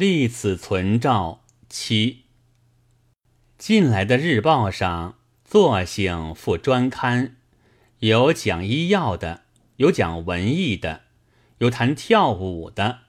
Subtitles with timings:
[0.00, 2.22] 立此存照七。
[3.58, 7.36] 近来的日报上作兴附专刊，
[7.98, 9.42] 有讲医药的，
[9.76, 11.02] 有讲文艺的，
[11.58, 13.00] 有谈跳舞的，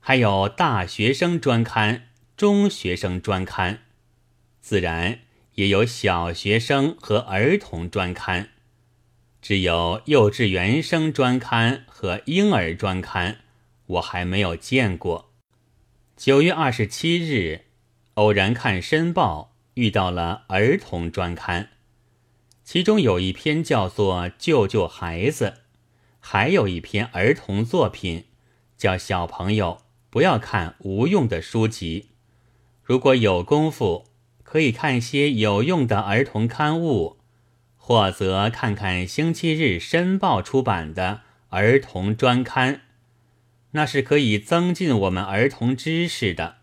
[0.00, 3.82] 还有大学生专刊、中学生专刊，
[4.60, 5.20] 自然
[5.54, 8.48] 也有小学生和儿童专刊。
[9.40, 13.42] 只有幼稚园生专刊和婴儿专刊，
[13.86, 15.25] 我还没有见过。
[16.16, 17.66] 九月二十七日，
[18.14, 21.68] 偶然看《申报》，遇到了儿童专刊，
[22.64, 25.44] 其中有一篇叫做《救救孩子》，
[26.18, 28.24] 还有一篇儿童作品，
[28.78, 32.12] 叫小朋友不要看无用的书籍，
[32.82, 34.06] 如果有功夫，
[34.42, 37.18] 可以看些有用的儿童刊物。
[37.76, 42.85] 或则看看星期日《申报》出版的儿童专刊，
[43.76, 46.56] 那是可以增进我们儿童知识的。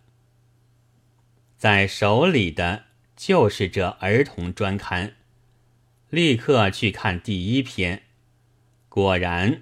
[1.55, 5.14] 在手里的就是这儿童专刊，
[6.09, 8.02] 立刻去看第一篇，
[8.89, 9.61] 果然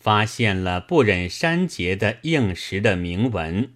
[0.00, 3.72] 发现了不忍删节的应时的铭文。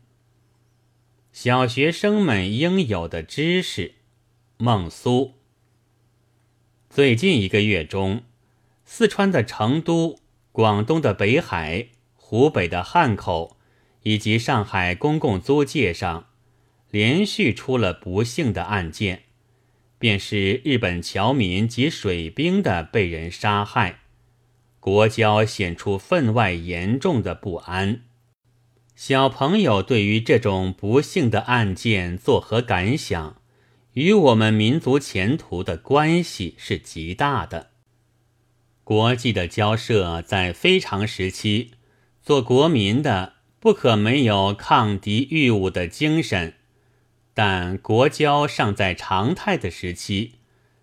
[1.33, 3.95] 小学生们应有的知识，
[4.57, 5.35] 孟苏。
[6.91, 8.25] 最近一个月中，
[8.85, 10.19] 四川的成都、
[10.51, 11.91] 广东的北海、
[12.35, 13.57] 湖北的汉口，
[14.03, 16.27] 以及上海公共租界上，
[16.91, 19.23] 连续出了不幸的案件，
[20.01, 24.01] 便是日本侨民及水兵的被人杀害，
[24.81, 28.03] 国交显出分外严重的不安。
[28.97, 33.41] 小朋友对于这种不幸的案件作何感想？
[33.93, 37.71] 与我们民族前途的关系是极大的。
[38.83, 41.71] 国际的交涉在非常时期，
[42.25, 46.53] 做国民的不可没有抗敌御侮的精神；
[47.35, 50.37] 但国交尚在常态的时期，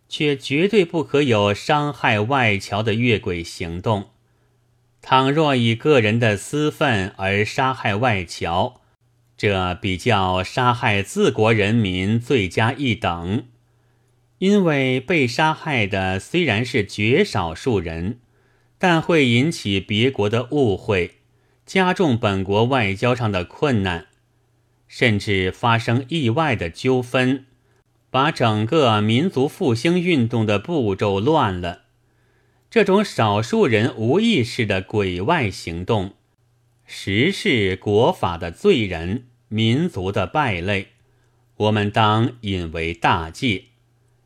[0.07, 4.11] 却绝对不可有伤害外侨的越轨行动。
[5.01, 8.81] 倘若以个人的私愤而杀害外侨，
[9.35, 13.47] 这比较杀害自国人民罪加一等，
[14.37, 18.19] 因为被杀害的虽然是绝少数人，
[18.77, 21.15] 但会引起别国的误会，
[21.73, 24.07] 加重本国外交上的困难，
[24.89, 27.45] 甚至发生意外的纠纷，
[28.09, 31.83] 把整个民族复兴运动的步骤乱了。
[32.69, 36.15] 这种少数人无意识的鬼外行动，
[36.85, 39.27] 实是国法的罪人。
[39.47, 40.89] 民族的败类，
[41.55, 43.63] 我们当引为大戒。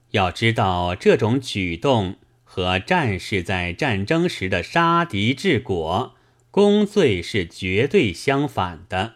[0.10, 6.15] 要知道，这种举动和战士在战争时的杀敌治国
[6.56, 9.16] 功罪是绝对相反的。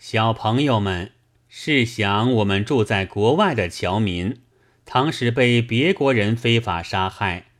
[0.00, 1.12] 小朋友们，
[1.48, 4.40] 试想，我们住在国外的侨民，
[4.84, 7.52] 当时被别国人非法杀害，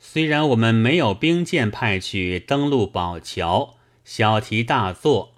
[0.00, 5.34] 虽然我们没有兵舰派去登陆保侨，小题大做。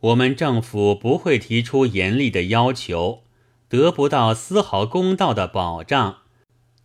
[0.00, 3.24] 我们政府不会提出严厉的要求，
[3.68, 6.20] 得不到丝毫公道的保障，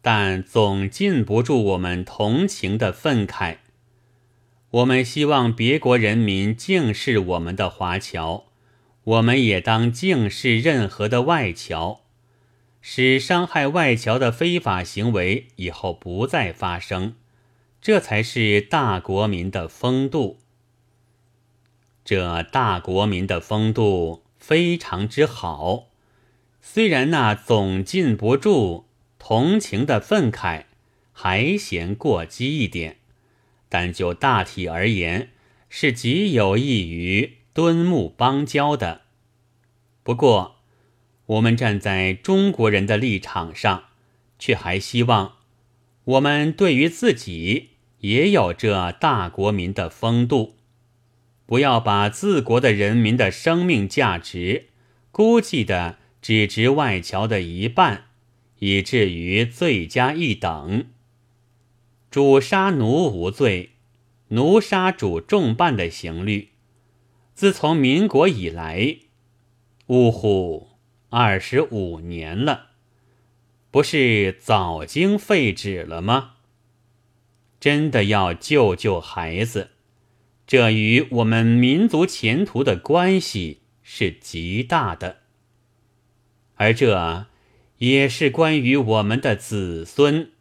[0.02, 3.60] 但总禁不住我们同情的愤慨。
[4.72, 8.46] 我们希望别国人民敬视我们的华侨，
[9.04, 12.02] 我们也当敬视任何的外侨，
[12.82, 17.16] 使伤害外侨的非法行为以后不再发生，
[17.82, 20.40] 这才是大国民的风度。
[22.04, 25.88] 这大国民的风度非常之好，
[26.62, 28.86] 虽然那总禁不住
[29.18, 30.66] 同情的愤慨
[31.14, 32.98] 还嫌过激一点，
[33.70, 35.32] 但就大体而言，
[35.70, 39.02] 是极有益于敦睦邦交的。
[40.04, 40.58] 不过，
[41.26, 43.86] 我们站在中国人的立场上，
[44.38, 45.38] 却还希望
[46.04, 50.56] 我们对于自己也有这大国民的风度。
[51.48, 54.70] 不要把自国的人民的生命价值
[55.12, 58.06] 估计的只值外侨的一半，
[58.60, 60.88] 以至于罪加一等。
[62.16, 63.72] 主杀奴无罪，
[64.30, 66.52] 奴杀主重半的刑律，
[67.34, 69.00] 自从民国以来，
[69.88, 70.70] 呜呼，
[71.10, 72.68] 二十五年了，
[73.70, 76.36] 不是早经废止了吗？
[77.60, 79.72] 真的要救救孩子。
[80.48, 85.18] 这与我们民族前途的关系是极大的，
[86.56, 87.28] 而这
[87.80, 90.32] 也是关于我们的子孙。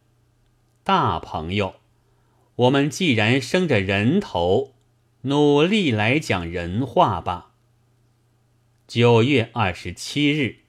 [0.85, 1.77] 大朋友，
[2.57, 4.75] 我们既然生着人头，
[5.21, 7.53] 努力来讲人话吧。
[8.85, 10.64] 九月二十七日。